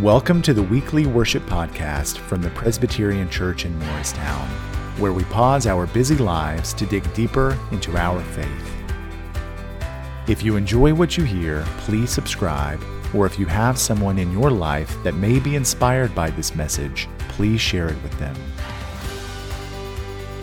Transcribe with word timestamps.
Welcome 0.00 0.40
to 0.42 0.54
the 0.54 0.62
weekly 0.62 1.04
worship 1.04 1.42
podcast 1.42 2.16
from 2.16 2.40
the 2.40 2.48
Presbyterian 2.48 3.28
Church 3.28 3.66
in 3.66 3.78
Morristown, 3.78 4.48
where 4.96 5.12
we 5.12 5.24
pause 5.24 5.66
our 5.66 5.86
busy 5.88 6.16
lives 6.16 6.72
to 6.72 6.86
dig 6.86 7.12
deeper 7.12 7.58
into 7.70 7.98
our 7.98 8.22
faith. 8.22 8.72
If 10.26 10.42
you 10.42 10.56
enjoy 10.56 10.94
what 10.94 11.18
you 11.18 11.24
hear, 11.24 11.66
please 11.80 12.08
subscribe, 12.08 12.82
or 13.14 13.26
if 13.26 13.38
you 13.38 13.44
have 13.44 13.78
someone 13.78 14.18
in 14.18 14.32
your 14.32 14.50
life 14.50 14.96
that 15.04 15.16
may 15.16 15.38
be 15.38 15.54
inspired 15.54 16.14
by 16.14 16.30
this 16.30 16.54
message, 16.54 17.06
please 17.28 17.60
share 17.60 17.88
it 17.88 18.02
with 18.02 18.18
them. 18.18 18.36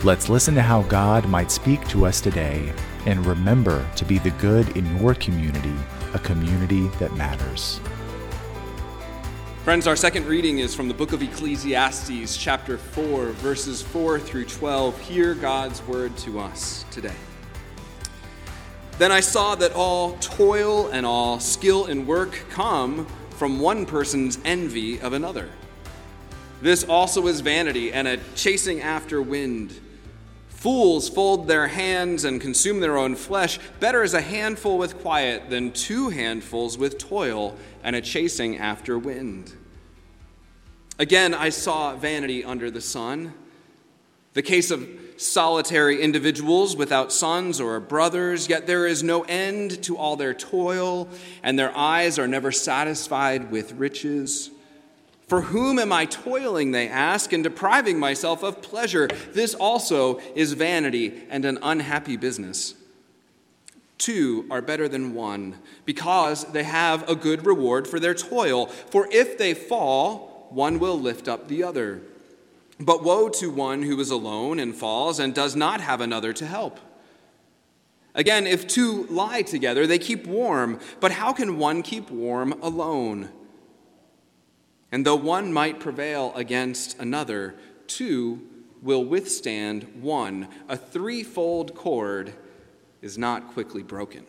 Let's 0.04 0.28
listen 0.28 0.54
to 0.54 0.62
how 0.62 0.82
God 0.82 1.28
might 1.28 1.50
speak 1.50 1.84
to 1.88 2.06
us 2.06 2.20
today 2.20 2.72
and 3.06 3.26
remember 3.26 3.84
to 3.96 4.04
be 4.04 4.18
the 4.18 4.30
good 4.30 4.76
in 4.76 4.98
your 4.98 5.14
community, 5.14 5.74
a 6.14 6.20
community 6.20 6.86
that 7.00 7.16
matters. 7.16 7.80
Friends, 9.64 9.86
our 9.86 9.96
second 9.96 10.24
reading 10.24 10.60
is 10.60 10.74
from 10.74 10.88
the 10.88 10.94
book 10.94 11.12
of 11.12 11.20
Ecclesiastes, 11.20 12.36
chapter 12.38 12.78
4, 12.78 13.26
verses 13.32 13.82
4 13.82 14.18
through 14.18 14.46
12. 14.46 14.98
Hear 15.00 15.34
God's 15.34 15.82
word 15.82 16.16
to 16.18 16.40
us 16.40 16.86
today. 16.90 17.14
Then 18.96 19.12
I 19.12 19.20
saw 19.20 19.56
that 19.56 19.72
all 19.72 20.12
toil 20.20 20.88
and 20.88 21.04
all 21.04 21.38
skill 21.38 21.86
in 21.86 22.06
work 22.06 22.46
come 22.48 23.06
from 23.30 23.60
one 23.60 23.84
person's 23.84 24.38
envy 24.44 25.00
of 25.00 25.12
another. 25.12 25.50
This 26.62 26.84
also 26.84 27.26
is 27.26 27.40
vanity 27.40 27.92
and 27.92 28.08
a 28.08 28.16
chasing 28.36 28.80
after 28.80 29.20
wind. 29.20 29.78
Fools 30.58 31.08
fold 31.08 31.46
their 31.46 31.68
hands 31.68 32.24
and 32.24 32.40
consume 32.40 32.80
their 32.80 32.98
own 32.98 33.14
flesh. 33.14 33.60
Better 33.78 34.02
is 34.02 34.12
a 34.12 34.20
handful 34.20 34.76
with 34.76 34.98
quiet 34.98 35.50
than 35.50 35.70
two 35.70 36.08
handfuls 36.08 36.76
with 36.76 36.98
toil 36.98 37.54
and 37.84 37.94
a 37.94 38.00
chasing 38.00 38.58
after 38.58 38.98
wind. 38.98 39.52
Again, 40.98 41.32
I 41.32 41.50
saw 41.50 41.94
vanity 41.94 42.44
under 42.44 42.72
the 42.72 42.80
sun. 42.80 43.34
The 44.32 44.42
case 44.42 44.72
of 44.72 44.84
solitary 45.16 46.02
individuals 46.02 46.74
without 46.74 47.12
sons 47.12 47.60
or 47.60 47.78
brothers, 47.78 48.48
yet 48.48 48.66
there 48.66 48.84
is 48.84 49.04
no 49.04 49.22
end 49.22 49.80
to 49.84 49.96
all 49.96 50.16
their 50.16 50.34
toil, 50.34 51.08
and 51.44 51.56
their 51.56 51.74
eyes 51.76 52.18
are 52.18 52.26
never 52.26 52.50
satisfied 52.50 53.52
with 53.52 53.74
riches. 53.74 54.50
For 55.28 55.42
whom 55.42 55.78
am 55.78 55.92
I 55.92 56.06
toiling, 56.06 56.70
they 56.70 56.88
ask, 56.88 57.32
and 57.34 57.44
depriving 57.44 57.98
myself 57.98 58.42
of 58.42 58.62
pleasure? 58.62 59.08
This 59.32 59.54
also 59.54 60.18
is 60.34 60.54
vanity 60.54 61.22
and 61.28 61.44
an 61.44 61.58
unhappy 61.62 62.16
business. 62.16 62.74
Two 63.98 64.46
are 64.50 64.62
better 64.62 64.88
than 64.88 65.12
one, 65.12 65.56
because 65.84 66.44
they 66.52 66.64
have 66.64 67.06
a 67.08 67.14
good 67.14 67.44
reward 67.44 67.86
for 67.86 68.00
their 68.00 68.14
toil. 68.14 68.66
For 68.66 69.06
if 69.12 69.36
they 69.36 69.52
fall, 69.52 70.48
one 70.50 70.78
will 70.78 70.98
lift 70.98 71.28
up 71.28 71.48
the 71.48 71.62
other. 71.62 72.00
But 72.80 73.02
woe 73.02 73.28
to 73.28 73.50
one 73.50 73.82
who 73.82 74.00
is 74.00 74.10
alone 74.10 74.58
and 74.58 74.74
falls 74.74 75.18
and 75.18 75.34
does 75.34 75.54
not 75.54 75.80
have 75.82 76.00
another 76.00 76.32
to 76.32 76.46
help. 76.46 76.78
Again, 78.14 78.46
if 78.46 78.66
two 78.66 79.04
lie 79.10 79.42
together, 79.42 79.86
they 79.86 79.98
keep 79.98 80.26
warm, 80.26 80.80
but 81.00 81.12
how 81.12 81.34
can 81.34 81.58
one 81.58 81.82
keep 81.82 82.10
warm 82.10 82.52
alone? 82.62 83.28
And 84.90 85.04
though 85.04 85.16
one 85.16 85.52
might 85.52 85.80
prevail 85.80 86.32
against 86.34 86.98
another, 86.98 87.54
two 87.86 88.46
will 88.82 89.04
withstand 89.04 89.86
one. 90.00 90.48
A 90.68 90.76
threefold 90.76 91.74
cord 91.74 92.32
is 93.02 93.18
not 93.18 93.52
quickly 93.52 93.82
broken. 93.82 94.24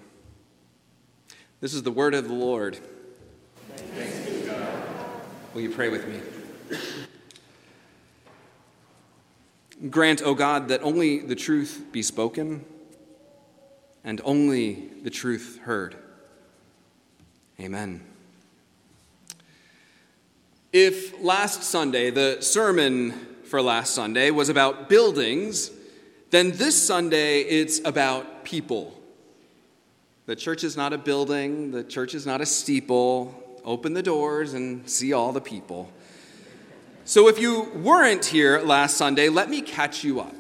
This 1.62 1.74
is 1.74 1.84
the 1.84 1.92
word 1.92 2.14
of 2.14 2.28
the 2.28 2.34
Lord. 2.34 2.80
Thanks 3.76 4.30
Will 5.54 5.62
you 5.62 5.72
pray 5.72 5.90
with 5.90 6.08
me? 6.08 6.20
Grant, 9.90 10.22
O 10.22 10.34
God, 10.34 10.68
that 10.68 10.84
only 10.84 11.20
the 11.20 11.36
truth 11.36 11.86
be 11.92 12.02
spoken 12.02 12.66
and 14.04 14.22
only 14.24 14.90
the 15.04 15.10
truth 15.10 15.60
heard. 15.64 15.96
Amen. 17.60 18.06
If 20.72 21.20
last 21.20 21.64
Sunday, 21.64 22.12
the 22.12 22.42
sermon 22.42 23.12
for 23.46 23.60
last 23.60 23.96
Sunday 23.96 24.30
was 24.30 24.50
about 24.50 24.88
buildings, 24.88 25.72
then 26.30 26.52
this 26.52 26.80
Sunday 26.80 27.42
it's 27.42 27.80
about 27.84 28.44
people. 28.44 28.94
The 30.28 30.36
church 30.36 30.64
is 30.64 30.78
not 30.78 30.94
a 30.94 31.00
building, 31.00 31.72
the 31.72 31.84
church 31.84 32.14
is 32.14 32.28
not 32.28 32.40
a 32.40 32.46
steeple, 32.46 33.34
open 33.66 33.96
the 33.96 34.04
doors 34.04 34.54
and 34.54 34.88
see 34.88 35.12
all 35.12 35.32
the 35.32 35.42
people. 35.42 35.92
So 37.04 37.28
if 37.28 37.40
you 37.40 37.64
weren't 37.74 38.26
here 38.26 38.60
last 38.60 38.96
Sunday, 38.96 39.28
let 39.30 39.50
me 39.50 39.64
catch 39.64 40.04
you 40.04 40.20
up. 40.20 40.36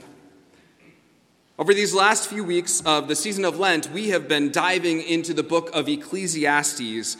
Over 1.58 1.74
these 1.74 1.96
last 1.96 2.30
few 2.30 2.44
weeks 2.44 2.82
of 2.82 3.08
the 3.08 3.16
season 3.16 3.46
of 3.46 3.58
Lent, 3.58 3.92
we 3.92 4.10
have 4.10 4.28
been 4.28 4.52
diving 4.52 5.02
into 5.02 5.34
the 5.34 5.42
book 5.42 5.72
of 5.74 5.90
Ecclesiastes. 5.90 7.18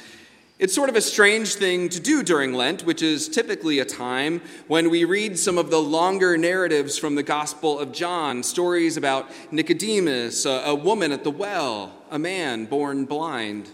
It's 0.60 0.76
sort 0.76 0.90
of 0.90 0.98
a 0.98 1.02
strange 1.02 1.54
thing 1.54 1.88
to 1.88 2.02
do 2.02 2.22
during 2.22 2.52
Lent, 2.52 2.84
which 2.84 3.02
is 3.02 3.30
typically 3.30 3.80
a 3.80 3.86
time 3.86 4.42
when 4.68 4.90
we 4.90 5.06
read 5.06 5.40
some 5.40 5.58
of 5.58 5.70
the 5.70 5.82
longer 5.82 6.38
narratives 6.38 6.98
from 6.98 7.16
the 7.16 7.24
Gospel 7.24 7.80
of 7.80 7.94
John, 7.94 8.44
stories 8.44 8.98
about 8.98 9.32
Nicodemus, 9.54 10.46
a, 10.46 10.64
a 10.66 10.76
woman 10.76 11.14
at 11.14 11.24
the 11.24 11.32
well, 11.32 11.94
a 12.12 12.20
man 12.20 12.66
born 12.66 13.06
blind. 13.06 13.70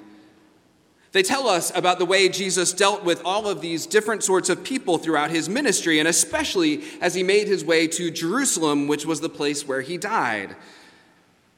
They 1.12 1.24
tell 1.24 1.48
us 1.48 1.76
about 1.76 1.98
the 1.98 2.06
way 2.06 2.30
Jesus 2.30 2.72
dealt 2.72 3.04
with 3.04 3.20
all 3.26 3.48
of 3.48 3.62
these 3.62 3.88
different 3.88 4.24
sorts 4.24 4.50
of 4.50 4.64
people 4.64 5.00
throughout 5.00 5.32
his 5.32 5.50
ministry, 5.50 5.98
and 5.98 6.08
especially 6.08 6.84
as 7.02 7.16
he 7.16 7.24
made 7.24 7.48
his 7.48 7.66
way 7.66 7.88
to 7.88 8.12
Jerusalem, 8.12 8.86
which 8.86 9.08
was 9.08 9.22
the 9.22 9.30
place 9.30 9.68
where 9.68 9.82
he 9.82 9.98
died. 9.98 10.56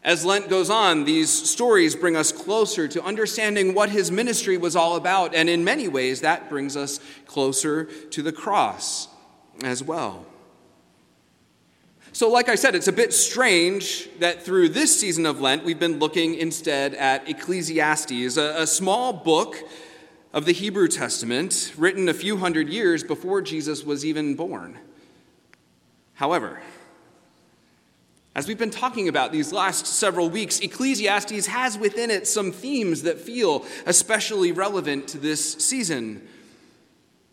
As 0.03 0.23
Lent 0.23 0.49
goes 0.49 0.69
on, 0.69 1.03
these 1.03 1.29
stories 1.29 1.95
bring 1.95 2.15
us 2.15 2.31
closer 2.31 2.87
to 2.87 3.03
understanding 3.03 3.73
what 3.73 3.89
his 3.89 4.11
ministry 4.11 4.57
was 4.57 4.75
all 4.75 4.95
about, 4.95 5.35
and 5.35 5.49
in 5.49 5.63
many 5.63 5.87
ways, 5.87 6.21
that 6.21 6.49
brings 6.49 6.77
us 6.77 6.99
closer 7.25 7.85
to 7.85 8.21
the 8.21 8.31
cross 8.31 9.09
as 9.63 9.83
well. 9.83 10.25
So, 12.13 12.29
like 12.29 12.49
I 12.49 12.55
said, 12.55 12.73
it's 12.73 12.87
a 12.87 12.93
bit 12.93 13.13
strange 13.13 14.09
that 14.19 14.43
through 14.43 14.69
this 14.69 14.99
season 14.99 15.25
of 15.25 15.39
Lent, 15.39 15.63
we've 15.63 15.77
been 15.77 15.99
looking 15.99 16.33
instead 16.35 16.95
at 16.95 17.29
Ecclesiastes, 17.29 18.37
a, 18.37 18.61
a, 18.61 18.65
small 18.65 19.13
book 19.13 19.55
of 20.33 20.45
the 20.45 20.51
Hebrew 20.51 20.87
Testament 20.87 21.73
written 21.77 22.09
a 22.09 22.15
few 22.15 22.37
hundred 22.37 22.69
years 22.69 23.03
before 23.03 23.41
Jesus 23.43 23.83
was 23.83 24.03
even 24.03 24.35
born. 24.35 24.79
However, 26.15 26.59
as 28.37 28.47
we've 28.47 28.59
been 28.59 28.69
talking 28.69 29.07
about 29.07 29.31
these 29.31 29.51
last 29.51 29.87
several 29.87 30.29
weeks, 30.29 30.59
Ecclesiastes 30.59 31.47
has 31.47 31.75
within 31.75 32.11
it 32.11 32.27
some 32.27 32.51
themes 32.51 33.01
that 33.01 33.19
feel 33.19 33.65
especially 33.87 34.51
relevant 34.51 35.07
to 35.07 35.17
this 35.17 35.55
season. 35.55 36.21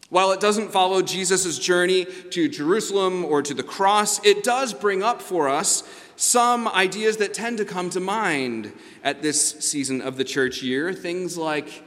While 0.09 0.32
it 0.32 0.41
doesn't 0.41 0.72
follow 0.72 1.03
Jesus' 1.03 1.59
journey 1.59 2.06
to 2.31 2.48
Jerusalem 2.48 3.22
or 3.22 3.43
to 3.43 3.53
the 3.53 3.62
cross, 3.62 4.25
it 4.25 4.43
does 4.43 4.72
bring 4.72 5.03
up 5.03 5.20
for 5.20 5.47
us 5.47 5.82
some 6.16 6.66
ideas 6.69 7.19
that 7.19 7.34
tend 7.34 7.59
to 7.59 7.66
come 7.66 7.91
to 7.91 8.00
mind 8.00 8.72
at 9.03 9.20
this 9.20 9.60
season 9.60 10.00
of 10.00 10.16
the 10.16 10.25
church 10.25 10.62
year. 10.62 10.94
Things 10.94 11.37
like 11.37 11.84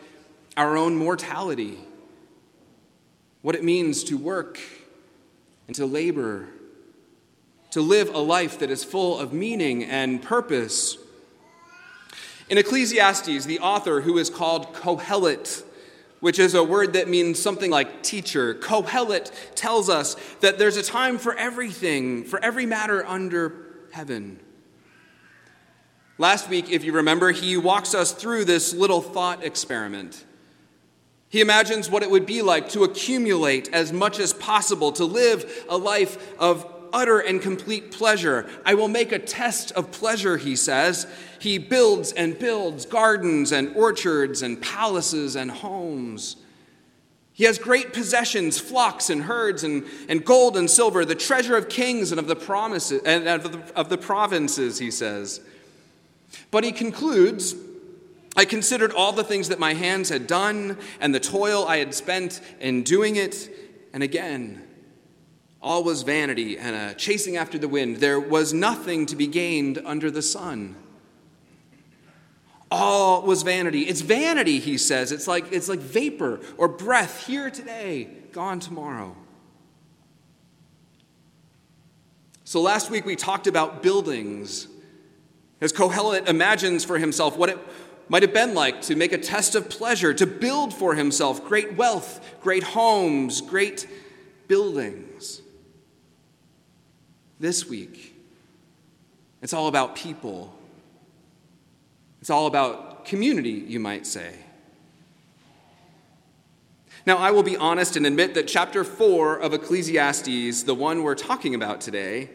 our 0.55 0.77
own 0.77 0.95
mortality, 0.95 1.79
what 3.41 3.55
it 3.55 3.63
means 3.63 4.03
to 4.03 4.15
work 4.15 4.59
and 5.65 5.75
to 5.75 5.87
labor, 5.87 6.49
to 7.71 7.81
live 7.81 8.13
a 8.13 8.19
life 8.19 8.59
that 8.59 8.71
is 8.71 8.83
full 8.83 9.19
of 9.19 9.33
meaning 9.33 9.83
and 9.83 10.21
purpose. 10.21 10.97
In 12.49 12.57
Ecclesiastes, 12.57 13.45
the 13.45 13.59
author, 13.59 14.01
who 14.01 14.17
is 14.17 14.29
called 14.29 14.73
Kohelet, 14.73 15.63
which 16.19 16.39
is 16.39 16.55
a 16.55 16.63
word 16.63 16.93
that 16.93 17.07
means 17.07 17.41
something 17.41 17.69
like 17.69 18.01
teacher. 18.03 18.55
Kohelet 18.55 19.31
tells 19.55 19.89
us 19.89 20.15
that 20.39 20.57
there's 20.57 20.77
a 20.77 20.83
time 20.83 21.17
for 21.17 21.35
everything, 21.35 22.23
for 22.23 22.43
every 22.43 22.65
matter 22.65 23.05
under 23.05 23.53
heaven. 23.91 24.39
Last 26.17 26.49
week, 26.49 26.71
if 26.71 26.83
you 26.83 26.93
remember, 26.93 27.31
he 27.31 27.57
walks 27.57 27.93
us 27.93 28.11
through 28.11 28.45
this 28.45 28.73
little 28.73 29.01
thought 29.01 29.43
experiment. 29.43 30.25
He 31.29 31.41
imagines 31.41 31.89
what 31.89 32.01
it 32.01 32.09
would 32.09 32.25
be 32.25 32.41
like 32.41 32.69
to 32.69 32.83
accumulate 32.83 33.69
as 33.73 33.91
much 33.91 34.19
as 34.19 34.33
possible, 34.33 34.91
to 34.93 35.05
live 35.05 35.65
a 35.69 35.77
life 35.77 36.33
of 36.39 36.65
utter 36.93 37.19
and 37.19 37.41
complete 37.41 37.91
pleasure. 37.91 38.49
I 38.65 38.75
will 38.75 38.87
make 38.87 39.11
a 39.11 39.19
test 39.19 39.71
of 39.73 39.91
pleasure, 39.91 40.37
he 40.37 40.55
says. 40.55 41.07
He 41.39 41.57
builds 41.57 42.11
and 42.11 42.37
builds 42.37 42.85
gardens 42.85 43.51
and 43.51 43.75
orchards 43.75 44.41
and 44.41 44.61
palaces 44.61 45.35
and 45.35 45.51
homes. 45.51 46.37
He 47.33 47.43
has 47.43 47.59
great 47.59 47.93
possessions, 47.93 48.59
flocks 48.59 49.11
and 49.11 49.23
herds 49.23 49.63
and, 49.63 49.85
and 50.09 50.25
gold 50.25 50.57
and 50.57 50.69
silver, 50.69 51.05
the 51.05 51.13
treasure 51.13 51.55
of 51.55 51.69
kings 51.69 52.11
and 52.11 52.19
of 52.19 52.27
the 52.27 52.35
promises 52.35 53.01
and 53.05 53.27
of 53.27 53.51
the, 53.51 53.75
of 53.75 53.89
the 53.89 53.97
provinces, 53.97 54.79
he 54.79 54.89
says. 54.89 55.39
But 56.49 56.63
he 56.63 56.71
concludes 56.71 57.55
I 58.35 58.45
considered 58.45 58.91
all 58.91 59.13
the 59.13 59.23
things 59.23 59.49
that 59.49 59.57
my 59.57 59.73
hands 59.73 60.09
had 60.09 60.27
done 60.27 60.77
and 60.99 61.13
the 61.13 61.19
toil 61.19 61.65
I 61.67 61.77
had 61.77 61.93
spent 61.95 62.39
in 62.59 62.83
doing 62.83 63.15
it, 63.15 63.49
and 63.93 64.03
again, 64.03 64.66
all 65.61 65.83
was 65.83 66.03
vanity 66.03 66.57
and 66.57 66.75
a 66.75 66.93
chasing 66.93 67.37
after 67.37 67.57
the 67.57 67.67
wind. 67.67 67.97
There 67.97 68.19
was 68.19 68.53
nothing 68.53 69.05
to 69.07 69.15
be 69.15 69.27
gained 69.27 69.81
under 69.85 70.11
the 70.11 70.21
sun. 70.21 70.75
All 72.69 73.21
was 73.21 73.43
vanity. 73.43 73.81
It's 73.81 74.01
vanity, 74.01 74.59
he 74.59 74.77
says. 74.77 75.11
It's 75.11 75.27
like, 75.27 75.51
it's 75.51 75.69
like 75.69 75.79
vapor 75.79 76.41
or 76.57 76.67
breath 76.67 77.25
here 77.25 77.49
today, 77.49 78.09
gone 78.31 78.59
tomorrow. 78.59 79.15
So 82.43 82.61
last 82.61 82.89
week 82.89 83.05
we 83.05 83.15
talked 83.15 83.47
about 83.47 83.81
buildings. 83.81 84.67
As 85.59 85.73
Kohelet 85.73 86.27
imagines 86.27 86.85
for 86.85 86.97
himself 86.97 87.37
what 87.37 87.49
it 87.49 87.57
might 88.09 88.21
have 88.21 88.33
been 88.33 88.53
like 88.53 88.81
to 88.83 88.95
make 88.95 89.11
a 89.11 89.17
test 89.17 89.55
of 89.55 89.69
pleasure, 89.69 90.13
to 90.13 90.25
build 90.25 90.73
for 90.73 90.95
himself 90.95 91.43
great 91.43 91.75
wealth, 91.75 92.23
great 92.41 92.63
homes, 92.63 93.41
great 93.41 93.87
buildings. 94.47 95.41
This 97.39 97.67
week, 97.67 98.15
it's 99.41 99.53
all 99.53 99.67
about 99.67 99.95
people. 99.95 100.53
It's 102.19 102.29
all 102.29 102.47
about 102.47 103.05
community, 103.05 103.51
you 103.51 103.79
might 103.79 104.07
say. 104.07 104.33
Now, 107.05 107.17
I 107.17 107.31
will 107.31 107.43
be 107.43 107.55
honest 107.55 107.95
and 107.95 108.05
admit 108.05 108.33
that 108.33 108.47
chapter 108.47 108.83
4 108.83 109.39
of 109.39 109.53
Ecclesiastes, 109.53 110.63
the 110.63 110.75
one 110.75 111.03
we're 111.03 111.15
talking 111.15 111.55
about 111.55 111.79
today, 111.79 112.29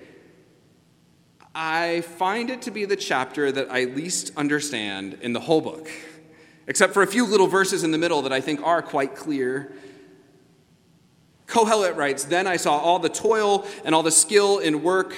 I 1.55 2.01
find 2.03 2.49
it 2.49 2.63
to 2.63 2.71
be 2.71 2.87
the 2.87 2.97
chapter 2.97 3.53
that 3.53 3.71
I 3.71 3.85
least 3.85 4.33
understand 4.37 5.19
in 5.21 5.35
the 5.35 5.41
whole 5.41 5.61
book, 5.61 5.91
except 6.67 6.95
for 6.95 7.03
a 7.03 7.07
few 7.07 7.27
little 7.27 7.49
verses 7.49 7.85
in 7.85 7.91
the 7.91 7.99
middle 7.99 8.23
that 8.23 8.33
I 8.33 8.41
think 8.41 8.63
are 8.63 8.81
quite 8.81 9.15
clear. 9.15 9.75
Kohelet 11.53 11.97
writes 11.97 12.25
Then 12.25 12.47
I 12.47 12.57
saw 12.57 12.79
all 12.79 12.99
the 12.99 13.11
toil 13.11 13.67
and 13.85 13.95
all 13.95 14.03
the 14.03 14.11
skill 14.11 14.59
in 14.59 14.83
work, 14.83 15.15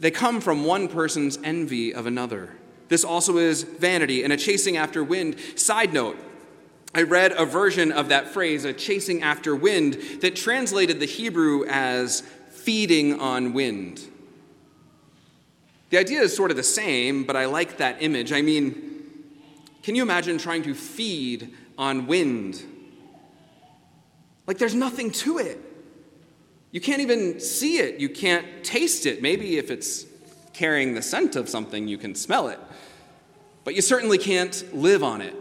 they 0.00 0.10
come 0.10 0.40
from 0.40 0.64
one 0.64 0.88
person's 0.88 1.38
envy 1.44 1.94
of 1.94 2.06
another. 2.06 2.52
This 2.88 3.04
also 3.04 3.38
is 3.38 3.62
vanity 3.62 4.24
and 4.24 4.32
a 4.32 4.36
chasing 4.36 4.76
after 4.76 5.02
wind. 5.02 5.36
Side 5.54 5.92
note, 5.92 6.18
I 6.94 7.02
read 7.02 7.32
a 7.32 7.44
version 7.44 7.92
of 7.92 8.08
that 8.08 8.28
phrase, 8.28 8.64
a 8.64 8.72
chasing 8.72 9.22
after 9.22 9.54
wind, 9.54 9.94
that 10.20 10.34
translated 10.34 10.98
the 10.98 11.06
Hebrew 11.06 11.64
as 11.66 12.22
feeding 12.50 13.20
on 13.20 13.52
wind. 13.52 14.00
The 15.90 15.98
idea 15.98 16.20
is 16.22 16.34
sort 16.34 16.50
of 16.50 16.56
the 16.56 16.64
same, 16.64 17.24
but 17.24 17.36
I 17.36 17.46
like 17.46 17.76
that 17.78 18.02
image. 18.02 18.32
I 18.32 18.42
mean, 18.42 19.22
can 19.84 19.94
you 19.94 20.02
imagine 20.02 20.38
trying 20.38 20.64
to 20.64 20.74
feed 20.74 21.54
on 21.78 22.08
wind? 22.08 22.62
Like, 24.46 24.58
there's 24.58 24.74
nothing 24.74 25.10
to 25.12 25.38
it. 25.38 25.58
You 26.70 26.80
can't 26.80 27.00
even 27.00 27.40
see 27.40 27.78
it, 27.78 28.00
you 28.00 28.08
can't 28.08 28.46
taste 28.62 29.06
it. 29.06 29.22
Maybe 29.22 29.56
if 29.56 29.70
it's 29.70 30.04
carrying 30.52 30.94
the 30.94 31.02
scent 31.02 31.36
of 31.36 31.48
something, 31.48 31.88
you 31.88 31.98
can 31.98 32.14
smell 32.14 32.48
it. 32.48 32.58
But 33.64 33.74
you 33.74 33.82
certainly 33.82 34.18
can't 34.18 34.64
live 34.74 35.02
on 35.02 35.20
it. 35.20 35.34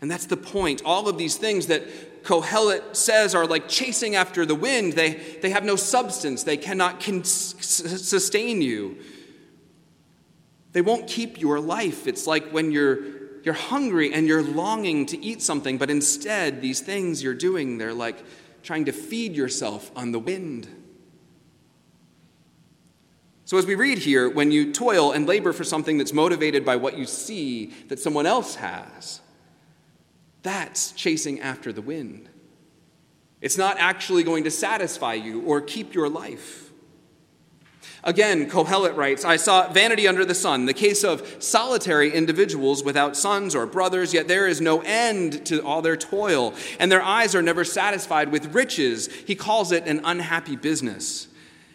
And 0.00 0.10
that's 0.10 0.26
the 0.26 0.36
point. 0.36 0.82
All 0.84 1.08
of 1.08 1.18
these 1.18 1.36
things 1.36 1.68
that 1.68 2.22
Kohelet 2.22 2.96
says 2.96 3.34
are 3.34 3.46
like 3.46 3.68
chasing 3.68 4.16
after 4.16 4.44
the 4.44 4.54
wind. 4.54 4.94
They, 4.94 5.14
they 5.40 5.50
have 5.50 5.64
no 5.64 5.76
substance, 5.76 6.42
they 6.42 6.56
cannot 6.56 7.02
sustain 7.02 8.60
you. 8.60 8.98
They 10.72 10.82
won't 10.82 11.06
keep 11.06 11.40
your 11.40 11.60
life. 11.60 12.06
It's 12.06 12.26
like 12.26 12.50
when 12.50 12.70
you're, 12.70 12.98
you're 13.46 13.54
hungry 13.54 14.12
and 14.12 14.26
you're 14.26 14.42
longing 14.42 15.06
to 15.06 15.24
eat 15.24 15.40
something, 15.40 15.78
but 15.78 15.88
instead, 15.88 16.60
these 16.60 16.80
things 16.80 17.22
you're 17.22 17.32
doing, 17.32 17.78
they're 17.78 17.94
like 17.94 18.16
trying 18.64 18.86
to 18.86 18.92
feed 18.92 19.36
yourself 19.36 19.92
on 19.94 20.10
the 20.10 20.18
wind. 20.18 20.66
So, 23.44 23.56
as 23.56 23.64
we 23.64 23.76
read 23.76 23.98
here, 23.98 24.28
when 24.28 24.50
you 24.50 24.72
toil 24.72 25.12
and 25.12 25.28
labor 25.28 25.52
for 25.52 25.62
something 25.62 25.96
that's 25.96 26.12
motivated 26.12 26.64
by 26.64 26.74
what 26.74 26.98
you 26.98 27.06
see 27.06 27.66
that 27.86 28.00
someone 28.00 28.26
else 28.26 28.56
has, 28.56 29.20
that's 30.42 30.90
chasing 30.90 31.40
after 31.40 31.72
the 31.72 31.82
wind. 31.82 32.28
It's 33.40 33.56
not 33.56 33.76
actually 33.78 34.24
going 34.24 34.42
to 34.42 34.50
satisfy 34.50 35.14
you 35.14 35.42
or 35.42 35.60
keep 35.60 35.94
your 35.94 36.08
life. 36.08 36.65
Again, 38.06 38.48
Kohelet 38.48 38.94
writes 38.94 39.24
I 39.24 39.34
saw 39.34 39.68
vanity 39.72 40.06
under 40.06 40.24
the 40.24 40.34
sun, 40.34 40.64
the 40.66 40.72
case 40.72 41.02
of 41.02 41.42
solitary 41.42 42.12
individuals 42.12 42.84
without 42.84 43.16
sons 43.16 43.52
or 43.52 43.66
brothers, 43.66 44.14
yet 44.14 44.28
there 44.28 44.46
is 44.46 44.60
no 44.60 44.80
end 44.82 45.44
to 45.46 45.60
all 45.64 45.82
their 45.82 45.96
toil, 45.96 46.54
and 46.78 46.90
their 46.90 47.02
eyes 47.02 47.34
are 47.34 47.42
never 47.42 47.64
satisfied 47.64 48.30
with 48.30 48.54
riches. 48.54 49.12
He 49.12 49.34
calls 49.34 49.72
it 49.72 49.88
an 49.88 50.02
unhappy 50.04 50.54
business. 50.54 51.26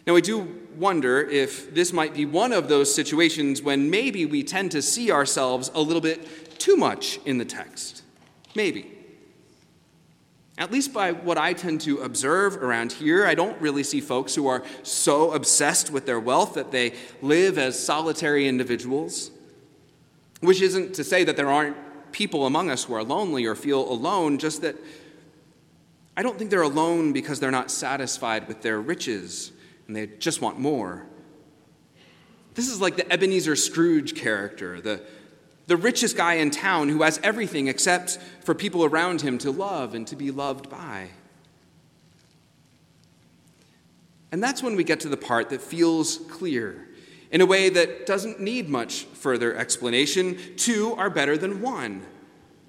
Now, 0.06 0.14
we 0.14 0.22
do 0.22 0.60
wonder 0.76 1.20
if 1.20 1.74
this 1.74 1.92
might 1.92 2.14
be 2.14 2.24
one 2.24 2.52
of 2.52 2.66
those 2.66 2.92
situations 2.92 3.60
when 3.60 3.90
maybe 3.90 4.24
we 4.24 4.42
tend 4.42 4.72
to 4.72 4.80
see 4.80 5.12
ourselves 5.12 5.70
a 5.74 5.82
little 5.82 6.00
bit 6.00 6.58
too 6.58 6.76
much 6.76 7.20
in 7.26 7.36
the 7.36 7.44
text. 7.44 8.02
Maybe. 8.54 9.01
At 10.58 10.70
least 10.70 10.92
by 10.92 11.12
what 11.12 11.38
I 11.38 11.54
tend 11.54 11.80
to 11.82 12.00
observe 12.02 12.56
around 12.62 12.92
here, 12.92 13.26
I 13.26 13.34
don't 13.34 13.60
really 13.60 13.82
see 13.82 14.00
folks 14.00 14.34
who 14.34 14.46
are 14.48 14.62
so 14.82 15.32
obsessed 15.32 15.90
with 15.90 16.04
their 16.04 16.20
wealth 16.20 16.54
that 16.54 16.70
they 16.70 16.94
live 17.22 17.56
as 17.56 17.82
solitary 17.82 18.46
individuals. 18.46 19.30
Which 20.40 20.60
isn't 20.60 20.94
to 20.94 21.04
say 21.04 21.24
that 21.24 21.36
there 21.36 21.50
aren't 21.50 21.76
people 22.12 22.46
among 22.46 22.70
us 22.70 22.84
who 22.84 22.94
are 22.94 23.02
lonely 23.02 23.46
or 23.46 23.54
feel 23.54 23.90
alone, 23.90 24.38
just 24.38 24.60
that 24.60 24.76
I 26.16 26.22
don't 26.22 26.36
think 26.36 26.50
they're 26.50 26.62
alone 26.62 27.12
because 27.12 27.40
they're 27.40 27.50
not 27.50 27.70
satisfied 27.70 28.46
with 28.46 28.60
their 28.60 28.80
riches 28.80 29.52
and 29.86 29.96
they 29.96 30.06
just 30.06 30.42
want 30.42 30.58
more. 30.58 31.06
This 32.54 32.68
is 32.68 32.80
like 32.80 32.96
the 32.96 33.10
Ebenezer 33.10 33.56
Scrooge 33.56 34.14
character, 34.14 34.80
the 34.80 35.02
the 35.66 35.76
richest 35.76 36.16
guy 36.16 36.34
in 36.34 36.50
town 36.50 36.88
who 36.88 37.02
has 37.02 37.20
everything 37.22 37.68
except 37.68 38.18
for 38.40 38.54
people 38.54 38.84
around 38.84 39.20
him 39.20 39.38
to 39.38 39.50
love 39.50 39.94
and 39.94 40.06
to 40.08 40.16
be 40.16 40.30
loved 40.30 40.68
by. 40.68 41.08
And 44.32 44.42
that's 44.42 44.62
when 44.62 44.76
we 44.76 44.84
get 44.84 45.00
to 45.00 45.08
the 45.08 45.16
part 45.16 45.50
that 45.50 45.60
feels 45.60 46.18
clear 46.30 46.88
in 47.30 47.40
a 47.40 47.46
way 47.46 47.68
that 47.68 48.06
doesn't 48.06 48.40
need 48.40 48.68
much 48.68 49.04
further 49.04 49.54
explanation. 49.54 50.38
Two 50.56 50.94
are 50.96 51.10
better 51.10 51.36
than 51.36 51.60
one. 51.60 52.02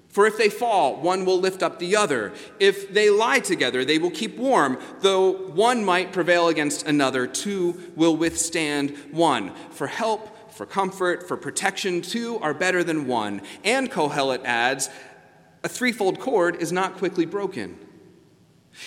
For 0.08 0.26
if 0.26 0.38
they 0.38 0.48
fall, 0.48 1.00
one 1.00 1.24
will 1.24 1.40
lift 1.40 1.62
up 1.62 1.80
the 1.80 1.96
other. 1.96 2.32
If 2.60 2.94
they 2.94 3.10
lie 3.10 3.40
together, 3.40 3.84
they 3.84 3.98
will 3.98 4.12
keep 4.12 4.36
warm. 4.36 4.78
Though 5.00 5.32
one 5.32 5.84
might 5.84 6.12
prevail 6.12 6.48
against 6.48 6.86
another, 6.86 7.26
two 7.26 7.92
will 7.96 8.16
withstand 8.16 8.96
one. 9.10 9.52
For 9.70 9.88
help 9.88 10.33
for 10.54 10.66
comfort, 10.66 11.26
for 11.26 11.36
protection, 11.36 12.00
two 12.00 12.38
are 12.38 12.54
better 12.54 12.84
than 12.84 13.06
one. 13.06 13.42
And 13.64 13.90
Kohelet 13.90 14.44
adds, 14.44 14.88
a 15.62 15.68
threefold 15.68 16.20
cord 16.20 16.56
is 16.56 16.72
not 16.72 16.96
quickly 16.96 17.26
broken. 17.26 17.78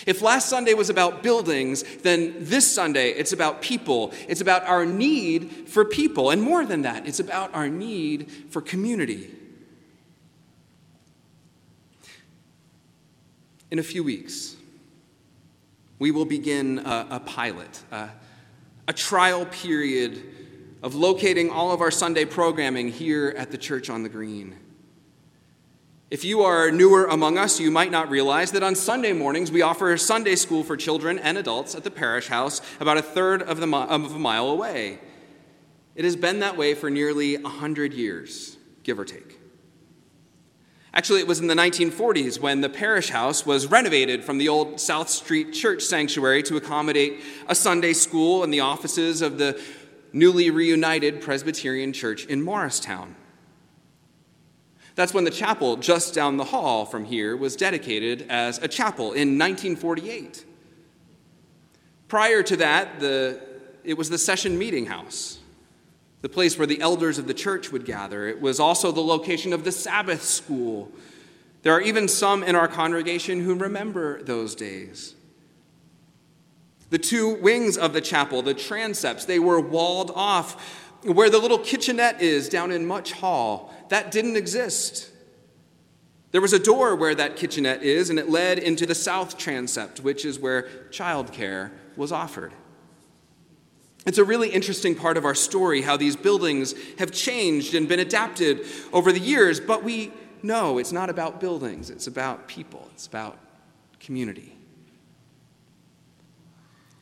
If 0.06 0.20
last 0.22 0.48
Sunday 0.48 0.74
was 0.74 0.90
about 0.90 1.22
buildings, 1.22 1.82
then 1.98 2.34
this 2.38 2.70
Sunday 2.70 3.10
it's 3.10 3.32
about 3.32 3.62
people. 3.62 4.12
It's 4.28 4.40
about 4.40 4.64
our 4.64 4.84
need 4.84 5.68
for 5.68 5.84
people. 5.84 6.30
And 6.30 6.42
more 6.42 6.64
than 6.64 6.82
that, 6.82 7.06
it's 7.06 7.20
about 7.20 7.54
our 7.54 7.68
need 7.68 8.30
for 8.50 8.60
community. 8.60 9.30
In 13.70 13.78
a 13.78 13.82
few 13.82 14.02
weeks, 14.02 14.56
we 15.98 16.10
will 16.10 16.24
begin 16.24 16.78
a, 16.80 17.06
a 17.12 17.20
pilot, 17.20 17.82
a, 17.90 18.10
a 18.86 18.92
trial 18.92 19.44
period 19.46 20.22
of 20.82 20.94
locating 20.94 21.50
all 21.50 21.72
of 21.72 21.80
our 21.80 21.90
Sunday 21.90 22.24
programming 22.24 22.88
here 22.88 23.34
at 23.36 23.50
the 23.50 23.58
Church 23.58 23.90
on 23.90 24.02
the 24.02 24.08
Green. 24.08 24.56
If 26.10 26.24
you 26.24 26.40
are 26.40 26.70
newer 26.70 27.04
among 27.04 27.36
us, 27.36 27.60
you 27.60 27.70
might 27.70 27.90
not 27.90 28.08
realize 28.08 28.52
that 28.52 28.62
on 28.62 28.74
Sunday 28.74 29.12
mornings 29.12 29.50
we 29.52 29.60
offer 29.60 29.94
Sunday 29.98 30.36
school 30.36 30.64
for 30.64 30.76
children 30.76 31.18
and 31.18 31.36
adults 31.36 31.74
at 31.74 31.84
the 31.84 31.90
parish 31.90 32.28
house 32.28 32.62
about 32.80 32.96
a 32.96 33.02
third 33.02 33.42
of, 33.42 33.60
the, 33.60 33.76
of 33.76 34.14
a 34.14 34.18
mile 34.18 34.48
away. 34.48 34.98
It 35.94 36.04
has 36.04 36.16
been 36.16 36.40
that 36.40 36.56
way 36.56 36.74
for 36.74 36.88
nearly 36.88 37.36
100 37.36 37.92
years, 37.92 38.56
give 38.84 38.98
or 38.98 39.04
take. 39.04 39.38
Actually, 40.94 41.20
it 41.20 41.26
was 41.26 41.40
in 41.40 41.46
the 41.46 41.54
1940s 41.54 42.40
when 42.40 42.62
the 42.62 42.68
parish 42.70 43.10
house 43.10 43.44
was 43.44 43.66
renovated 43.66 44.24
from 44.24 44.38
the 44.38 44.48
old 44.48 44.80
South 44.80 45.10
Street 45.10 45.52
Church 45.52 45.82
sanctuary 45.82 46.42
to 46.44 46.56
accommodate 46.56 47.20
a 47.48 47.54
Sunday 47.54 47.92
school 47.92 48.42
and 48.42 48.52
the 48.52 48.60
offices 48.60 49.20
of 49.20 49.36
the 49.36 49.60
newly 50.18 50.50
reunited 50.50 51.20
Presbyterian 51.20 51.92
Church 51.92 52.26
in 52.26 52.42
Morristown. 52.42 53.14
That's 54.94 55.14
when 55.14 55.24
the 55.24 55.30
chapel 55.30 55.76
just 55.76 56.12
down 56.12 56.36
the 56.38 56.44
hall 56.44 56.84
from 56.84 57.04
here 57.04 57.36
was 57.36 57.54
dedicated 57.54 58.26
as 58.28 58.58
a 58.58 58.66
chapel 58.66 59.12
in 59.12 59.38
1948. 59.38 60.44
Prior 62.08 62.42
to 62.42 62.56
that, 62.56 62.98
the, 62.98 63.40
it 63.84 63.96
was 63.96 64.10
the 64.10 64.18
session 64.18 64.58
meeting 64.58 64.86
house. 64.86 65.38
the 66.20 66.28
place 66.28 66.58
where 66.58 66.66
the 66.66 66.80
elders 66.80 67.18
of 67.18 67.26
the 67.26 67.34
church 67.34 67.70
would 67.70 67.84
gather. 67.84 68.26
It 68.26 68.40
was 68.40 68.58
also 68.58 68.90
the 68.90 69.00
location 69.00 69.52
of 69.52 69.64
the 69.64 69.72
Sabbath 69.72 70.24
school. 70.24 70.90
There 71.62 71.72
are 71.72 71.80
even 71.80 72.08
some 72.08 72.42
in 72.42 72.56
our 72.56 72.68
congregation 72.68 73.40
who 73.40 73.54
remember 73.54 74.22
those 74.22 74.54
days. 74.54 75.14
The 76.90 76.98
two 76.98 77.34
wings 77.34 77.76
of 77.76 77.92
the 77.92 78.00
chapel, 78.00 78.42
the 78.42 78.54
transepts, 78.54 79.24
they 79.24 79.38
were 79.38 79.60
walled 79.60 80.10
off. 80.14 80.84
Where 81.04 81.30
the 81.30 81.38
little 81.38 81.58
kitchenette 81.58 82.20
is 82.20 82.48
down 82.48 82.72
in 82.72 82.84
Much 82.84 83.12
Hall, 83.12 83.72
that 83.88 84.10
didn't 84.10 84.36
exist. 84.36 85.10
There 86.32 86.40
was 86.40 86.52
a 86.52 86.58
door 86.58 86.96
where 86.96 87.14
that 87.14 87.36
kitchenette 87.36 87.82
is, 87.82 88.10
and 88.10 88.18
it 88.18 88.28
led 88.28 88.58
into 88.58 88.84
the 88.84 88.94
south 88.94 89.38
transept, 89.38 90.00
which 90.00 90.24
is 90.24 90.38
where 90.38 90.64
childcare 90.90 91.70
was 91.96 92.10
offered. 92.10 92.52
It's 94.06 94.18
a 94.18 94.24
really 94.24 94.48
interesting 94.48 94.94
part 94.94 95.16
of 95.16 95.24
our 95.24 95.34
story 95.34 95.82
how 95.82 95.96
these 95.96 96.16
buildings 96.16 96.74
have 96.98 97.12
changed 97.12 97.74
and 97.74 97.88
been 97.88 98.00
adapted 98.00 98.66
over 98.92 99.12
the 99.12 99.20
years, 99.20 99.60
but 99.60 99.84
we 99.84 100.12
know 100.42 100.78
it's 100.78 100.92
not 100.92 101.10
about 101.10 101.40
buildings, 101.40 101.90
it's 101.90 102.06
about 102.06 102.48
people, 102.48 102.88
it's 102.92 103.06
about 103.06 103.38
community. 104.00 104.57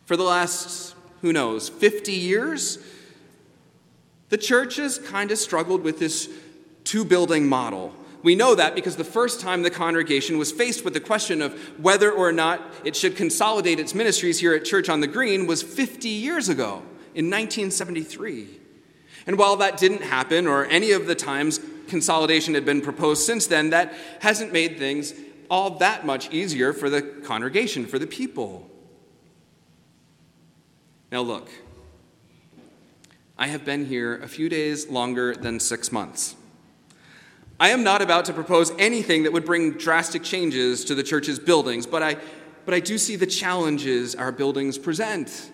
For 0.06 0.16
the 0.16 0.24
last, 0.24 0.94
who 1.20 1.32
knows, 1.32 1.68
50 1.68 2.12
years, 2.12 2.78
the 4.30 4.38
church 4.38 4.76
has 4.76 4.98
kind 4.98 5.30
of 5.30 5.38
struggled 5.38 5.82
with 5.82 5.98
this 5.98 6.28
two 6.84 7.04
building 7.04 7.48
model 7.48 7.94
we 8.26 8.34
know 8.34 8.56
that 8.56 8.74
because 8.74 8.96
the 8.96 9.04
first 9.04 9.40
time 9.40 9.62
the 9.62 9.70
congregation 9.70 10.36
was 10.36 10.50
faced 10.50 10.84
with 10.84 10.94
the 10.94 11.00
question 11.00 11.40
of 11.40 11.52
whether 11.80 12.10
or 12.10 12.32
not 12.32 12.60
it 12.82 12.96
should 12.96 13.14
consolidate 13.14 13.78
its 13.78 13.94
ministries 13.94 14.40
here 14.40 14.52
at 14.52 14.64
Church 14.64 14.88
on 14.88 15.00
the 15.00 15.06
Green 15.06 15.46
was 15.46 15.62
50 15.62 16.08
years 16.08 16.48
ago 16.48 16.82
in 17.14 17.30
1973. 17.30 18.48
And 19.28 19.38
while 19.38 19.54
that 19.58 19.76
didn't 19.76 20.02
happen, 20.02 20.48
or 20.48 20.64
any 20.64 20.90
of 20.90 21.06
the 21.06 21.14
times 21.14 21.60
consolidation 21.86 22.54
had 22.54 22.64
been 22.64 22.80
proposed 22.80 23.24
since 23.24 23.46
then, 23.46 23.70
that 23.70 23.94
hasn't 24.18 24.52
made 24.52 24.76
things 24.76 25.14
all 25.48 25.78
that 25.78 26.04
much 26.04 26.28
easier 26.32 26.72
for 26.72 26.90
the 26.90 27.02
congregation, 27.02 27.86
for 27.86 28.00
the 28.00 28.08
people. 28.08 28.68
Now, 31.16 31.22
look, 31.22 31.48
I 33.38 33.46
have 33.46 33.64
been 33.64 33.86
here 33.86 34.18
a 34.18 34.28
few 34.28 34.50
days 34.50 34.90
longer 34.90 35.34
than 35.34 35.58
six 35.60 35.90
months. 35.90 36.36
I 37.58 37.70
am 37.70 37.82
not 37.82 38.02
about 38.02 38.26
to 38.26 38.34
propose 38.34 38.70
anything 38.78 39.22
that 39.22 39.32
would 39.32 39.46
bring 39.46 39.70
drastic 39.78 40.22
changes 40.22 40.84
to 40.84 40.94
the 40.94 41.02
church's 41.02 41.38
buildings, 41.38 41.86
but 41.86 42.02
I, 42.02 42.18
but 42.66 42.74
I 42.74 42.80
do 42.80 42.98
see 42.98 43.16
the 43.16 43.24
challenges 43.24 44.14
our 44.14 44.30
buildings 44.30 44.76
present 44.76 45.52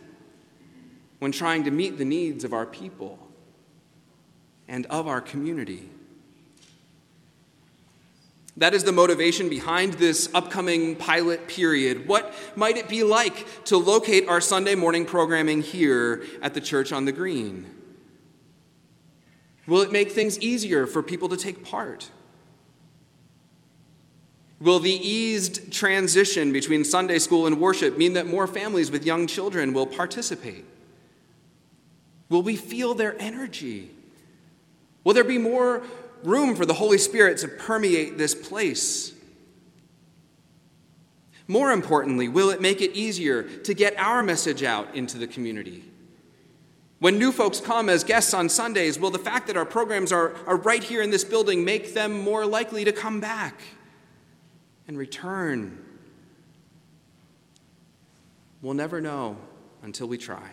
when 1.21 1.31
trying 1.31 1.63
to 1.63 1.71
meet 1.71 1.97
the 1.97 2.05
needs 2.05 2.43
of 2.43 2.53
our 2.53 2.67
people 2.67 3.17
and 4.67 4.85
of 4.87 5.07
our 5.07 5.21
community. 5.21 5.89
That 8.63 8.75
is 8.75 8.85
the 8.85 8.93
motivation 8.93 9.49
behind 9.49 9.95
this 9.95 10.33
upcoming 10.33 10.95
pilot 10.95 11.49
period. 11.49 12.07
What 12.07 12.33
might 12.55 12.77
it 12.77 12.89
be 12.89 13.03
like 13.03 13.65
to 13.65 13.77
locate 13.77 14.29
our 14.29 14.41
Sunday 14.41 14.77
morning 14.77 15.05
programming 15.05 15.63
here 15.63 16.23
at 16.41 16.55
the 16.55 16.61
Church 16.61 16.93
on 16.93 17.05
the 17.05 17.11
Green? 17.11 17.67
Will 19.67 19.83
it 19.83 19.91
make 19.91 20.13
things 20.13 20.39
easier 20.39 20.87
for 20.87 21.03
people 21.03 21.29
to 21.31 21.37
take 21.37 21.65
part? 21.65 22.13
Will 24.61 24.79
the 24.79 24.93
eased 24.93 25.73
transition 25.73 26.53
between 26.53 26.85
Sunday 26.85 27.19
school 27.19 27.49
and 27.49 27.59
worship 27.59 27.99
mean 27.99 28.13
that 28.13 28.29
more 28.29 28.47
families 28.47 28.93
with 28.93 29.05
young 29.05 29.27
children 29.27 29.73
will 29.73 29.89
participate? 29.89 30.65
Will 32.29 32.43
we 32.43 32.55
feel 32.55 32.95
their 32.95 33.21
energy? 33.21 33.91
Will 35.03 35.15
there 35.15 35.25
be 35.25 35.39
more 35.39 35.83
room 36.25 36.55
for 36.55 36.67
the 36.67 36.75
Holy 36.75 36.99
Spirit 36.99 37.39
to 37.39 37.49
permeate 37.49 38.19
this 38.19 38.35
place? 38.35 39.13
More 41.49 41.73
importantly, 41.73 42.29
will 42.29 42.51
it 42.51 42.61
make 42.61 42.81
it 42.81 42.93
easier 42.97 43.43
to 43.43 43.75
get 43.75 43.99
our 43.99 44.23
message 44.23 44.63
out 44.63 44.95
into 44.95 45.19
the 45.19 45.27
community? 45.27 45.85
When 46.99 47.19
new 47.19 47.33
folks 47.33 47.61
come 47.61 47.89
as 47.89 48.05
guests 48.05 48.33
on 48.33 48.49
Sundays, 48.49 48.99
will 48.99 49.11
the 49.11 49.19
fact 49.19 49.49
that 49.49 49.57
our 49.57 49.65
programs 49.65 50.13
are, 50.13 50.35
are 50.47 50.57
right 50.57 50.83
here 50.83 51.03
in 51.03 51.11
this 51.11 51.25
building 51.25 51.65
make 51.65 51.95
them 51.95 52.21
more 52.23 52.47
likely 52.47 52.85
to 52.85 52.93
come 52.93 53.19
back 53.19 53.61
and 54.87 54.97
return? 54.97 55.85
We'll 58.63 58.75
never 58.75 59.01
know 59.01 59.37
until 59.83 60.07
we 60.07 60.17
try. 60.17 60.53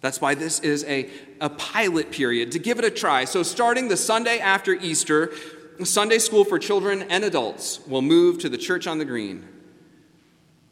That's 0.00 0.20
why 0.20 0.34
this 0.34 0.60
is 0.60 0.84
a, 0.84 1.10
a 1.40 1.50
pilot 1.50 2.10
period 2.10 2.52
to 2.52 2.58
give 2.58 2.78
it 2.78 2.84
a 2.84 2.90
try. 2.90 3.24
So, 3.24 3.42
starting 3.42 3.88
the 3.88 3.96
Sunday 3.96 4.38
after 4.38 4.72
Easter, 4.72 5.32
Sunday 5.84 6.18
school 6.18 6.44
for 6.44 6.58
children 6.58 7.02
and 7.02 7.24
adults 7.24 7.80
will 7.86 8.02
move 8.02 8.38
to 8.40 8.48
the 8.48 8.58
church 8.58 8.86
on 8.86 8.98
the 8.98 9.04
green. 9.04 9.46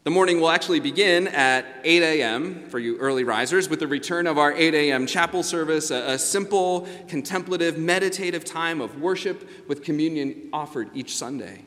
The 0.03 0.11
morning 0.11 0.39
will 0.39 0.49
actually 0.49 0.79
begin 0.79 1.27
at 1.27 1.65
8 1.83 2.01
a.m. 2.01 2.69
for 2.69 2.79
you 2.79 2.97
early 2.97 3.23
risers 3.23 3.69
with 3.69 3.79
the 3.79 3.87
return 3.87 4.27
of 4.27 4.37
our 4.37 4.53
8 4.53 4.73
a.m. 4.73 5.05
chapel 5.05 5.43
service, 5.43 5.91
a, 5.91 6.13
a, 6.13 6.17
simple, 6.17 6.87
contemplative, 7.07 7.77
meditative 7.77 8.45
time 8.45 8.81
of 8.81 8.99
worship 8.99 9.67
with 9.67 9.83
communion 9.83 10.49
offered 10.53 10.89
each 10.95 11.15
Sunday. 11.17 11.65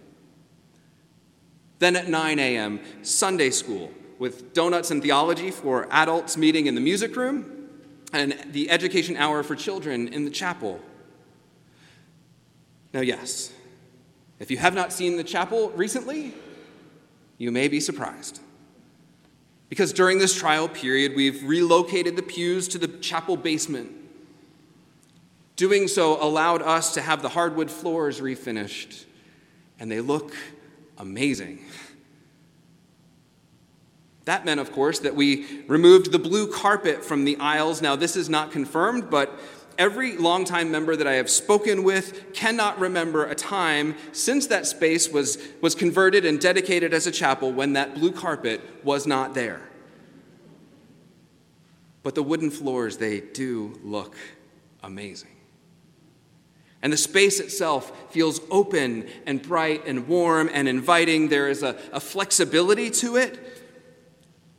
Then 1.78 1.95
at 1.95 2.09
9 2.09 2.38
a.m., 2.38 2.81
Sunday 3.02 3.50
school 3.50 3.92
with 4.23 4.55
donuts 4.55 4.93
and 4.93 5.02
theology 5.02 5.50
for 5.50 5.88
adults 5.91 6.37
meeting 6.37 6.67
in 6.67 6.76
the 6.76 6.81
music 6.81 7.17
room 7.17 7.69
and 8.12 8.38
the 8.52 8.71
education 8.71 9.17
hour 9.17 9.43
for 9.43 9.57
children 9.57 10.07
in 10.07 10.25
the 10.25 10.31
chapel. 10.31 10.81
Now, 12.95 13.00
yes, 13.00 13.52
if 14.38 14.49
you 14.49 14.59
have 14.59 14.75
not 14.75 14.93
seen 14.93 15.17
the 15.17 15.25
chapel 15.25 15.71
recently, 15.71 16.33
you 17.37 17.50
may 17.50 17.67
be 17.67 17.81
surprised. 17.81 18.38
Because 19.69 19.93
during 19.93 20.21
this 20.21 20.38
trial 20.38 20.69
period, 20.69 21.17
we've 21.17 21.43
relocated 21.43 22.14
the 22.14 22.23
pews 22.23 22.69
to 22.69 22.79
the 22.79 22.87
chapel 22.87 23.37
basement. 23.37 23.91
Doing 25.57 25.88
so 25.88 26.23
allowed 26.25 26.62
us 26.62 26.95
to 26.95 27.02
have 27.02 27.23
the 27.23 27.31
hardwood 27.31 27.73
floors 27.73 28.21
refinished, 28.21 29.05
and 29.81 29.91
they 29.91 30.00
look 30.00 30.33
amazing. 30.97 31.59
That 34.25 34.45
meant, 34.45 34.61
of 34.61 34.73
course, 34.73 35.00
that 35.00 35.17
we 35.17 35.62
removed 35.67 36.12
the 36.12 36.19
blue 36.19 36.50
carpet 36.50 37.05
from 37.05 37.25
the 37.25 37.37
aisles. 37.38 37.83
Now, 37.83 37.97
this 37.97 38.17
is 38.17 38.29
not 38.29 38.52
confirmed, 38.52 39.11
but 39.11 39.37
every 39.79 40.17
longtime 40.17 40.71
member 40.71 40.95
that 40.95 41.07
I 41.07 41.14
have 41.14 41.29
spoken 41.29 41.83
with 41.83 42.33
cannot 42.33 42.79
remember 42.79 43.25
a 43.25 43.35
time 43.35 43.97
since 44.12 44.47
that 44.47 44.67
space 44.67 45.09
was, 45.09 45.38
was 45.61 45.75
converted 45.75 46.25
and 46.25 46.41
dedicated 46.41 46.95
as 46.95 47.07
a 47.07 47.11
chapel 47.11 47.52
when 47.52 47.73
that 47.73 47.95
blue 47.95 48.12
carpet 48.12 48.61
was 48.85 49.07
not 49.07 49.35
there. 49.35 49.61
But 52.02 52.14
the 52.14 52.23
wooden 52.23 52.50
floors, 52.50 52.99
they 52.99 53.21
do 53.21 53.79
look 53.83 54.17
amazing. 54.83 55.31
And 56.83 56.93
the 56.93 56.97
space 56.97 57.38
itself 57.38 58.12
feels 58.12 58.41
open 58.50 59.07
and 59.25 59.41
bright 59.41 59.87
and 59.87 60.09
warm 60.09 60.50
and 60.52 60.69
inviting. 60.69 61.29
There 61.29 61.49
is 61.49 61.62
a, 61.62 61.76
a 61.93 62.00
flexibility 62.00 62.91
to 62.91 63.17
it, 63.17 63.52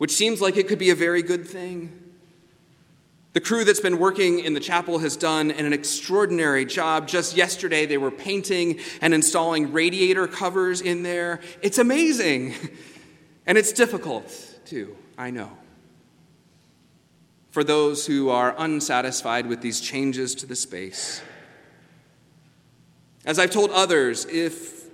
which 0.04 0.12
seems 0.12 0.42
like 0.42 0.58
it 0.58 0.68
could 0.68 0.80
be 0.80 0.90
a 0.90 0.96
very 0.96 1.22
good 1.22 1.48
thing. 1.48 1.90
The 3.32 3.40
crew 3.40 3.64
that's 3.64 3.80
been 3.80 4.00
working 4.00 4.40
in 4.40 4.54
the 4.54 4.60
chapel 4.60 5.00
has 5.00 5.16
done 5.16 5.50
an 5.50 5.72
extraordinary 5.72 6.66
job. 6.66 7.08
Just 7.08 7.38
yesterday, 7.38 7.86
they 7.86 7.98
were 7.98 8.12
painting 8.12 8.82
and 9.00 9.14
installing 9.14 9.72
radiator 9.72 10.28
covers 10.28 10.82
in 10.82 11.04
there. 11.04 11.40
It's 11.62 11.78
amazing. 11.78 12.54
And 13.46 13.58
it's 13.58 13.72
difficult, 13.72 14.30
too, 14.66 14.98
I 15.18 15.30
know. 15.30 15.52
For 17.52 17.64
those 17.64 18.06
who 18.06 18.30
are 18.30 18.56
unsatisfied 18.58 19.48
with 19.48 19.62
these 19.62 19.80
changes 19.80 20.36
to 20.36 20.46
the 20.46 20.56
space. 20.58 21.22
As 23.24 23.40
I've 23.40 23.52
told 23.52 23.72
others, 23.72 24.26
if, 24.26 24.86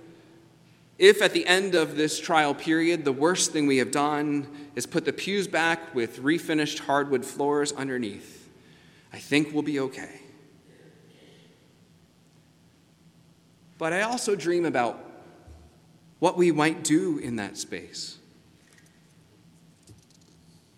if 0.98 1.20
at 1.20 1.32
the 1.32 1.46
end 1.48 1.74
of 1.74 1.96
this 1.96 2.20
trial 2.20 2.54
period, 2.54 3.04
the 3.04 3.12
worst 3.12 3.50
thing 3.50 3.66
we 3.66 3.78
have 3.78 3.90
done 3.90 4.48
is 4.80 4.86
put 4.86 5.04
the 5.04 5.12
pews 5.12 5.46
back 5.46 5.94
with 5.94 6.22
refinished 6.22 6.78
hardwood 6.78 7.22
floors 7.22 7.70
underneath. 7.72 8.48
I 9.12 9.18
think 9.18 9.52
we'll 9.52 9.62
be 9.62 9.78
okay. 9.78 10.22
But 13.76 13.92
I 13.92 14.00
also 14.00 14.34
dream 14.34 14.64
about 14.64 14.98
what 16.18 16.38
we 16.38 16.50
might 16.50 16.82
do 16.82 17.18
in 17.18 17.36
that 17.36 17.58
space. 17.58 18.16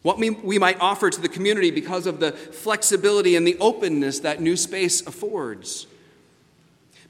What 0.03 0.19
we, 0.19 0.31
we 0.31 0.59
might 0.59 0.81
offer 0.81 1.09
to 1.09 1.21
the 1.21 1.29
community 1.29 1.71
because 1.71 2.09
of 2.09 2.19
the 2.19 2.33
flexibility 2.33 3.37
and 3.37 3.47
the 3.47 3.57
openness 3.61 4.19
that 4.19 4.41
new 4.41 4.57
space 4.57 5.07
affords. 5.07 5.87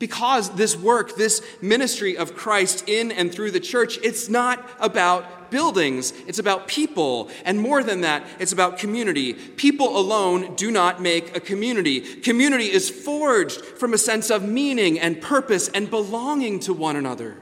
Because 0.02 0.50
this 0.56 0.76
work, 0.76 1.14
this 1.14 1.40
ministry 1.60 2.16
of 2.16 2.34
Christ 2.34 2.88
in 2.88 3.12
and 3.12 3.30
through 3.30 3.52
the 3.52 3.60
church, 3.60 4.00
it's 4.02 4.28
not 4.28 4.68
about 4.80 5.52
buildings, 5.52 6.12
it's 6.26 6.40
about 6.40 6.66
people. 6.66 7.30
And 7.44 7.60
more 7.60 7.84
than 7.84 8.00
that, 8.00 8.26
it's 8.40 8.50
about 8.50 8.78
community. 8.78 9.32
People 9.32 9.96
alone 9.96 10.56
do 10.56 10.72
not 10.72 11.00
make 11.00 11.36
a 11.36 11.40
community. 11.40 12.00
Community 12.00 12.64
is 12.64 12.90
forged 12.90 13.60
from 13.60 13.94
a 13.94 13.98
sense 13.98 14.28
of 14.28 14.42
meaning 14.42 14.98
and 14.98 15.22
purpose 15.22 15.68
and 15.68 15.88
belonging 15.88 16.58
to 16.58 16.74
one 16.74 16.96
another. 16.96 17.36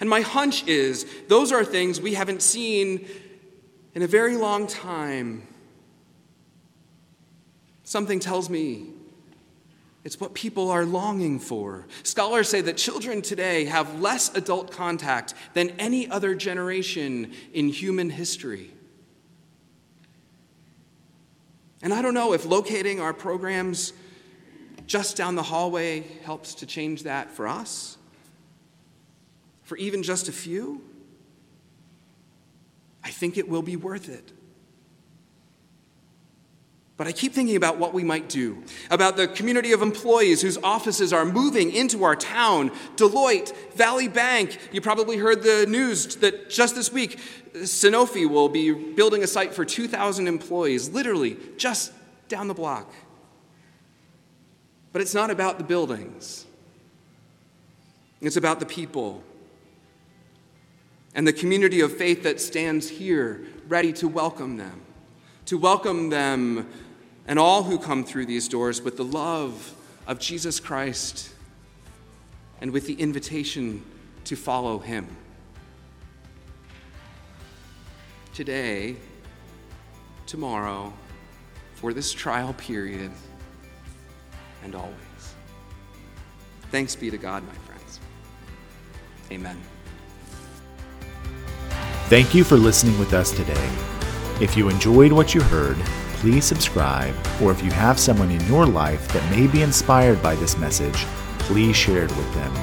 And 0.00 0.10
my 0.10 0.22
hunch 0.22 0.66
is 0.66 1.06
those 1.28 1.52
are 1.52 1.64
things 1.64 2.00
we 2.00 2.14
haven't 2.14 2.42
seen 2.42 3.06
in 3.94 4.02
a 4.02 4.08
very 4.08 4.36
long 4.36 4.66
time. 4.66 5.46
Something 7.84 8.18
tells 8.18 8.50
me 8.50 8.88
it's 10.04 10.18
what 10.18 10.34
people 10.34 10.70
are 10.70 10.84
longing 10.84 11.38
for. 11.38 11.86
Scholars 12.02 12.48
say 12.48 12.60
that 12.62 12.76
children 12.76 13.22
today 13.22 13.66
have 13.66 14.00
less 14.00 14.34
adult 14.34 14.72
contact 14.72 15.34
than 15.54 15.70
any 15.78 16.10
other 16.10 16.34
generation 16.34 17.32
in 17.52 17.68
human 17.68 18.10
history. 18.10 18.72
And 21.82 21.94
I 21.94 22.02
don't 22.02 22.14
know 22.14 22.32
if 22.32 22.44
locating 22.44 23.00
our 23.00 23.12
programs 23.12 23.92
just 24.86 25.16
down 25.16 25.36
the 25.36 25.42
hallway 25.42 26.04
helps 26.24 26.56
to 26.56 26.66
change 26.66 27.04
that 27.04 27.30
for 27.30 27.46
us, 27.46 27.96
for 29.62 29.76
even 29.76 30.02
just 30.02 30.28
a 30.28 30.32
few. 30.32 30.82
I 33.04 33.10
think 33.10 33.36
it 33.36 33.48
will 33.48 33.62
be 33.62 33.76
worth 33.76 34.08
it. 34.08 34.32
But 37.02 37.08
I 37.08 37.12
keep 37.12 37.32
thinking 37.32 37.56
about 37.56 37.78
what 37.78 37.92
we 37.92 38.04
might 38.04 38.28
do, 38.28 38.62
about 38.88 39.16
the 39.16 39.26
community 39.26 39.72
of 39.72 39.82
employees 39.82 40.40
whose 40.40 40.56
offices 40.58 41.12
are 41.12 41.24
moving 41.24 41.72
into 41.72 42.04
our 42.04 42.14
town. 42.14 42.70
Deloitte, 42.94 43.52
Valley 43.74 44.06
Bank, 44.06 44.56
you 44.70 44.80
probably 44.80 45.16
heard 45.16 45.42
the 45.42 45.66
news 45.68 46.14
that 46.18 46.48
just 46.48 46.76
this 46.76 46.92
week, 46.92 47.18
Sanofi 47.54 48.30
will 48.30 48.48
be 48.48 48.70
building 48.72 49.24
a 49.24 49.26
site 49.26 49.52
for 49.52 49.64
2,000 49.64 50.28
employees, 50.28 50.90
literally 50.90 51.38
just 51.56 51.92
down 52.28 52.46
the 52.46 52.54
block. 52.54 52.88
But 54.92 55.02
it's 55.02 55.12
not 55.12 55.28
about 55.28 55.58
the 55.58 55.64
buildings, 55.64 56.46
it's 58.20 58.36
about 58.36 58.60
the 58.60 58.66
people 58.66 59.24
and 61.16 61.26
the 61.26 61.32
community 61.32 61.80
of 61.80 61.96
faith 61.96 62.22
that 62.22 62.40
stands 62.40 62.88
here 62.88 63.44
ready 63.66 63.92
to 63.94 64.06
welcome 64.06 64.56
them, 64.56 64.82
to 65.46 65.58
welcome 65.58 66.08
them 66.08 66.68
and 67.26 67.38
all 67.38 67.62
who 67.62 67.78
come 67.78 68.04
through 68.04 68.26
these 68.26 68.48
doors 68.48 68.82
with 68.82 68.96
the 68.96 69.04
love 69.04 69.74
of 70.06 70.18
Jesus 70.18 70.60
Christ 70.60 71.30
and 72.60 72.70
with 72.70 72.86
the 72.86 72.94
invitation 72.94 73.84
to 74.24 74.36
follow 74.36 74.78
him. 74.78 75.08
Today, 78.34 78.96
tomorrow, 80.26 80.92
for 81.74 81.92
this 81.92 82.12
trial 82.12 82.54
period, 82.54 83.10
and 84.64 84.74
always. 84.74 84.94
Thanks 86.70 86.94
be 86.96 87.10
to 87.10 87.18
God, 87.18 87.44
my 87.46 87.52
friends. 87.52 88.00
Amen. 89.30 89.60
Thank 92.06 92.34
you 92.34 92.44
for 92.44 92.56
listening 92.56 92.98
with 92.98 93.12
us 93.12 93.30
today. 93.32 93.70
If 94.40 94.56
you 94.56 94.68
enjoyed 94.68 95.12
what 95.12 95.34
you 95.34 95.40
heard, 95.40 95.76
please 96.22 96.44
subscribe, 96.44 97.14
or 97.42 97.50
if 97.50 97.64
you 97.64 97.70
have 97.72 97.98
someone 97.98 98.30
in 98.30 98.46
your 98.46 98.64
life 98.64 99.12
that 99.12 99.28
may 99.28 99.48
be 99.48 99.62
inspired 99.62 100.22
by 100.22 100.36
this 100.36 100.56
message, 100.56 101.04
please 101.40 101.74
share 101.74 102.04
it 102.04 102.16
with 102.16 102.32
them. 102.34 102.54